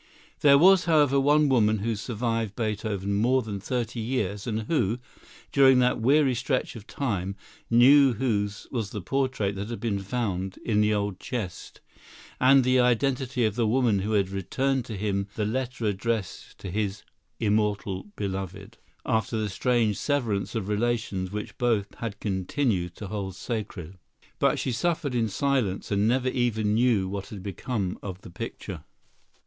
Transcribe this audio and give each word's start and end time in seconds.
There 0.39 0.57
was, 0.57 0.85
however, 0.85 1.19
one 1.19 1.47
woman, 1.47 1.77
who 1.77 1.95
survived 1.95 2.55
Beethoven 2.55 3.13
more 3.13 3.43
than 3.43 3.59
thirty 3.59 3.99
years, 3.99 4.47
and 4.47 4.61
who, 4.63 4.97
during 5.51 5.77
that 5.77 5.99
weary 6.01 6.33
stretch 6.33 6.75
of 6.75 6.87
time, 6.87 7.35
knew 7.69 8.13
whose 8.13 8.65
was 8.71 8.89
the 8.89 8.99
portrait 9.03 9.53
that 9.57 9.69
had 9.69 9.79
been 9.79 9.99
found 9.99 10.57
in 10.65 10.81
the 10.81 10.91
old 10.91 11.19
chest 11.19 11.81
and 12.39 12.63
the 12.63 12.79
identity 12.79 13.45
of 13.45 13.53
the 13.53 13.67
woman 13.67 13.99
who 13.99 14.13
had 14.13 14.29
returned 14.31 14.85
to 14.85 14.97
him 14.97 15.27
the 15.35 15.45
letter 15.45 15.85
addressed 15.85 16.57
to 16.57 16.71
his 16.71 17.03
"Immortal 17.39 18.07
Beloved," 18.15 18.79
after 19.05 19.37
the 19.37 19.49
strange 19.49 19.99
severance 19.99 20.55
of 20.55 20.67
relations 20.67 21.31
which 21.31 21.59
both 21.59 21.93
had 21.99 22.19
continued 22.19 22.95
to 22.95 23.05
hold 23.05 23.35
sacred. 23.35 23.99
But 24.39 24.57
she 24.57 24.71
suffered 24.71 25.13
in 25.13 25.29
silence, 25.29 25.91
and 25.91 26.07
never 26.07 26.29
even 26.29 26.73
knew 26.73 27.07
what 27.07 27.27
had 27.27 27.43
become 27.43 27.99
of 28.01 28.21
the 28.21 28.31
picture. 28.31 28.83